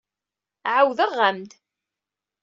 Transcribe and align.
Ɛawdeɣ-am-d. 0.75 1.51